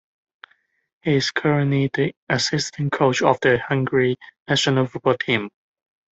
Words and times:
He 1.03 1.13
is 1.17 1.29
currently 1.29 1.91
the 1.93 2.15
assistant 2.27 2.91
coach 2.91 3.21
of 3.21 3.39
the 3.41 3.59
Hungary 3.59 4.17
national 4.49 4.87
football 4.87 5.13
team. 5.15 5.51